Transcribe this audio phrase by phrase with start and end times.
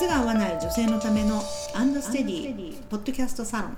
[0.00, 1.42] 靴が合わない女性のための
[1.74, 3.76] アンドステディポッドキャストサロン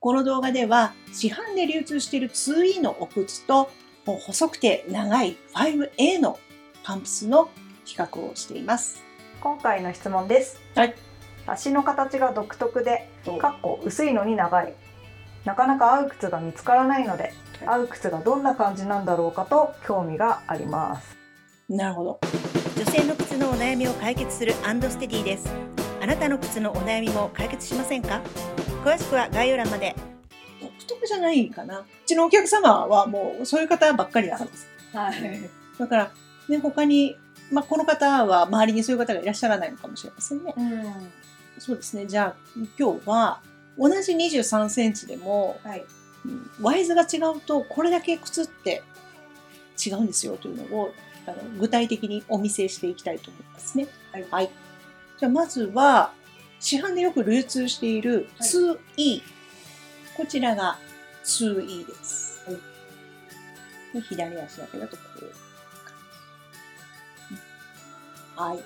[0.00, 3.70] この動画では市販で流通している 2E のお靴と
[4.06, 6.38] 細くて長い 5A の
[6.84, 7.50] パンプスの
[7.84, 9.02] 比較をしています。
[9.42, 10.58] 今回の質問です。
[10.74, 10.94] はい。
[11.46, 14.72] 足の形が独特で、かっこ薄いのに長い。
[15.44, 17.34] なかなか合う靴が見つからないので、
[17.66, 21.18] 合う靴がどんな感じなんだろうかと興味があります。
[21.68, 22.20] なるほど。
[22.78, 25.48] 女性の靴のお悩みを解決するアンドステディです
[26.00, 28.22] あなたの靴のお悩みも解決しませんか？
[28.84, 29.96] 詳しくは概要欄まで
[30.60, 31.80] 独特じゃないかな。
[31.80, 34.68] うちのお客様はもうそういう方ばっかりなんです。
[34.94, 35.50] はい。
[35.76, 36.12] だから、
[36.48, 37.16] ね、他に、
[37.50, 40.54] まあ、この方は周りにそういう方がいらっしゃらないのかもしれませんね。
[40.56, 40.84] うん。
[41.58, 42.06] そうですね。
[42.06, 42.36] じゃあ、
[42.78, 43.40] 今日は
[43.76, 45.84] 同じ23センチでも、はい。
[46.24, 48.82] うんワイズが違うと、これだけ靴って
[49.84, 50.94] 違うんですよというのを、
[51.28, 53.86] あの具体的にお見せしていきたいと思いますね。
[54.30, 54.50] はい
[55.18, 56.12] じゃあ、まずは、
[56.60, 59.22] 市販でよく流通しているはい 2E。
[60.16, 60.78] こちらが
[61.24, 62.38] 2E です。
[63.92, 65.32] で左足だけだとこういう
[65.84, 65.94] 感
[67.30, 67.38] じ。
[68.36, 68.64] はい。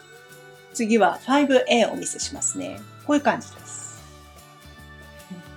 [0.74, 2.80] 次は 5A をお見せしますね。
[3.06, 4.02] こういう感じです。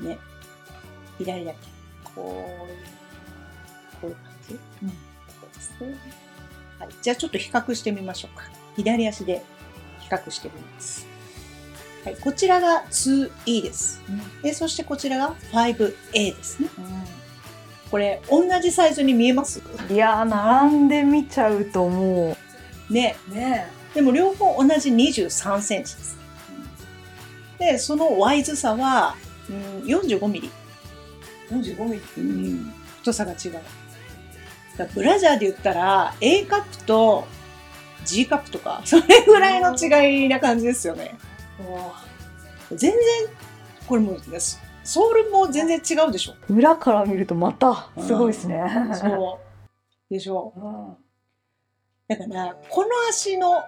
[0.01, 0.17] ね。
[1.17, 1.57] 左だけ。
[2.03, 2.77] こういう、
[4.01, 4.53] こういう感じ。
[4.83, 4.95] うんそ
[5.45, 5.97] うですね。
[6.79, 6.89] はい。
[7.01, 8.43] じゃあちょっと比較してみましょうか。
[8.75, 9.43] 左足で
[9.99, 11.07] 比較してみます。
[12.03, 12.15] はい。
[12.17, 14.01] こちらが 2E です。
[14.43, 16.69] で、そしてこちらが 5A ですね。
[17.89, 19.61] これ、同じサイズに見えます？
[19.89, 22.35] いやー、並んで見ちゃうとも
[22.89, 23.15] ね。
[23.31, 23.33] う。
[23.33, 26.17] ねでも両方同じ23センチです。
[27.57, 29.15] で、そのワイズさは、
[29.49, 30.51] うん、45ミリ。
[31.49, 32.01] 45ミリ。
[32.17, 33.59] うん、太さが違う。
[34.83, 37.25] ブラジャーで言ったら A カップと
[38.03, 41.15] G カップとか、 それぐらいの違いな感じですよね。
[42.71, 42.91] 全然、
[43.87, 44.17] これも
[44.83, 46.35] ソールも全然違うでしょ。
[46.49, 48.63] 裏から見るとまたすごいですね。
[48.93, 49.39] そ
[50.09, 50.13] う。
[50.13, 50.53] でしょ。
[50.57, 50.67] う
[51.01, 51.05] ん
[52.07, 53.63] だから、この足の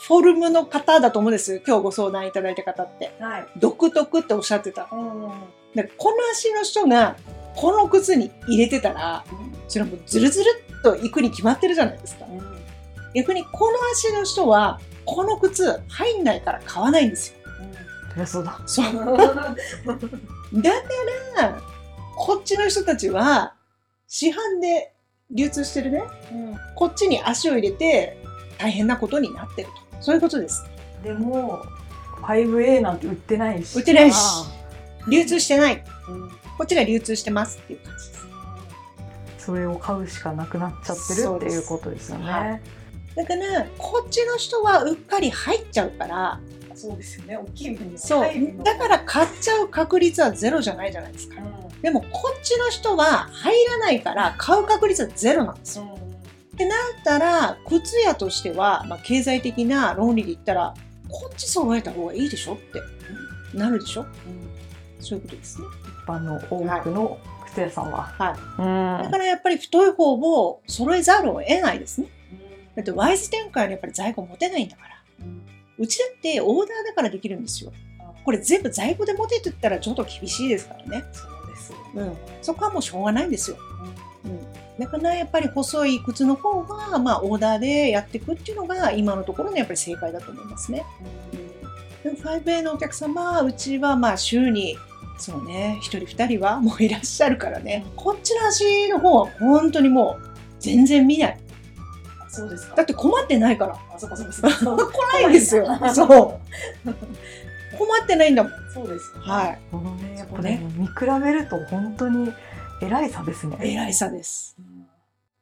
[0.00, 1.62] フォルムの方だと思うんです。
[1.66, 3.14] 今日ご相談いただいた方って。
[3.20, 3.46] はい。
[3.58, 4.88] 独特っておっしゃってた。
[4.90, 5.30] うん。
[5.74, 7.16] でこの足の人が
[7.54, 9.24] この靴に入れてたら、
[9.72, 12.26] それはもうズルズルっと行くに決まってるじゃないですか。
[13.14, 17.36] 逆にこの足の人は、この靴入んないから買わないんですよ。
[18.10, 18.60] そりゃそうだ。
[18.66, 18.92] そう。
[20.60, 20.78] だか
[21.38, 21.62] ら、
[22.16, 23.54] こっちの人たちは、
[24.06, 24.92] 市販で
[25.30, 26.02] 流通してるね、
[26.74, 28.22] こっちに足を入れて
[28.58, 30.02] 大変なことになってると。
[30.02, 30.66] そういうことです。
[31.02, 31.62] でも
[32.20, 33.78] 5A なんて売ってないし。
[33.78, 34.16] 売ってないし
[35.08, 35.82] 流通してない。
[36.10, 38.21] うんこっちが流通してますっていう感じです。
[39.44, 42.30] それを買うしかなくなっちゃってるっていうことですよね。
[42.30, 42.62] はい
[43.14, 46.40] だから、こっちの人はうっかり入っちゃうから、
[46.74, 47.36] そうですよね。
[47.36, 48.30] 大きい分にそう。
[48.64, 51.36] だから買っちゃう確率はゼロじゃないじゃないですか。
[51.82, 55.98] でも、こっちの人は入らないから買う確率はゼロなんですよ。
[56.56, 56.68] だっ
[57.04, 60.72] たら、靴屋としては、まあ、経済的な論理で言ったら、
[61.10, 62.80] こっち揃えた方がいいでしょって
[63.58, 64.06] なるでしょ？
[65.00, 65.66] そういうことですね。
[66.04, 67.18] 一般の多くの
[67.52, 68.02] 靴屋さんは。
[68.18, 68.36] はい。
[68.36, 72.08] だうんからやっぱり太い方を揃えざるを得ないですね。
[72.74, 74.92] だってワイズ展開のやっぱり在庫持てないんだから。
[75.78, 77.72] うちだってオーダーだからできるんですよ。
[78.24, 81.04] これ全部在庫で持てって言ったらちょっと厳しいですからね。
[81.12, 81.72] そうです。
[81.94, 82.16] うん。
[82.40, 83.56] そこはもうしょうがないんですよ。
[84.24, 84.40] うん。
[84.78, 90.84] だからやっぱり細い靴の方が、まあオーダーでやっていくっていうのが今のところのやっぱり正解だと思いますね。
[92.02, 94.76] でも 5A のお客様、うちはまあ週に、
[95.18, 97.84] そうね、1人2人はもういらっしゃるからね。
[97.96, 101.38] こっちの足の方は本当にもう全然見ない。
[102.28, 103.76] そうですかだって困ってないから。
[103.94, 104.48] あ、そこそこそこ。
[104.90, 105.66] 来ないんですよ。
[105.94, 106.90] そう。
[107.78, 108.52] 困ってないんだもん。
[108.72, 109.12] そうです。
[109.18, 109.58] はい。
[109.70, 110.92] このね、やっぱねね、見比
[111.22, 112.32] べると本当に
[112.80, 113.58] 偉い差ですね。
[113.60, 114.56] 偉いさです。
[114.58, 114.86] うん。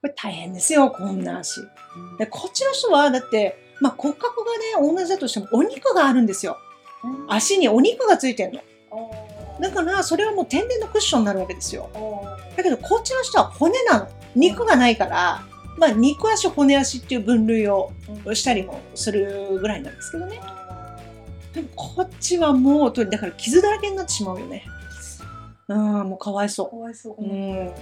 [0.03, 1.61] これ大変ですよ、こんな足。
[2.19, 6.57] でこっちの人は、だって、まあ骨格がね、同じだとしてもお肉があるんですよ。
[7.29, 8.61] 足にお肉がついてるの。
[9.61, 11.91] だから、それはもう天然のクッションになるわけですよ。
[12.57, 14.09] だけど、こっちの人は骨なの。
[14.35, 15.43] 肉がないから、
[15.77, 17.93] まあ、肉足、骨足っていう分類を
[18.33, 20.41] したりもするぐらいなんですけどね。
[21.55, 24.65] でも、こっちはもう、とだから傷だらけになってしまうよね。
[25.69, 25.79] うん、
[26.09, 27.25] もうかわいそかわいそうう。
[27.25, 27.67] うん。
[27.67, 27.77] だか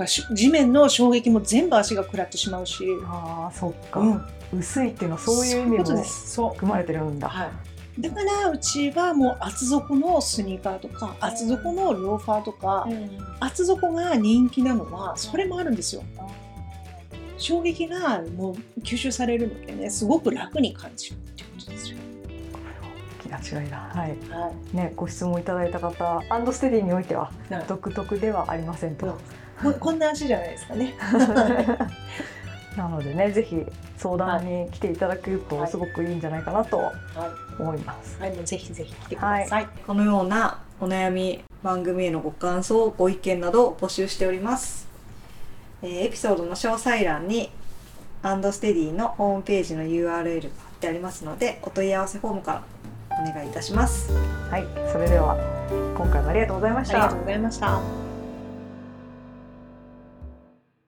[0.00, 2.84] らし地面の衝撃も全部足が食らってしまうし。
[3.04, 4.00] ああ、そっか。
[4.00, 4.22] うん。
[4.52, 6.02] 薄いっていうのはそういう意味も。
[6.50, 7.28] 含まれてるんだ。
[7.28, 7.48] はい。
[7.98, 12.86] だからうちはもう厚底のスニーカーとか厚底のローファーとか
[13.38, 16.02] 厚底が人気なのはそれもあるんですよ。
[17.36, 21.98] 衝撃がもう吸収されるのでねすごく楽に感じるってことですよ。
[23.30, 23.76] 間違いだ。
[23.76, 24.16] はい。
[24.30, 27.64] はねご質問いただいた方アンドステディにおいてははい。
[27.68, 29.10] 独特ではありませんと、い。
[29.62, 30.94] ここんな足じゃないですかね。
[32.76, 33.64] なのでねぜひ
[33.96, 36.92] 相談に来ていただけるとはいすごくいいんじゃないかなとは
[37.58, 38.16] 思います。
[38.18, 38.22] い。
[38.22, 39.68] はい、もうぜひぜひ来てください。
[39.86, 44.88] このようなお悩み番組へのご感想ご意見などを募集しております、
[45.80, 47.50] えーエピソードの詳細欄に
[48.22, 50.24] アンドステディのホームページの URL が貼っ
[50.80, 52.64] てありますのでお問い合わせフォームか
[53.10, 54.12] らお願いいたします
[54.50, 55.36] はいそれでは
[55.96, 58.11] 今回もありがとうございましたありがとうございました。